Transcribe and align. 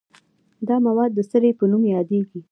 دا 0.67 0.75
مواد 0.85 1.11
د 1.15 1.19
سرې 1.31 1.51
په 1.59 1.65
نوم 1.71 1.83
یادیږي. 1.95 2.37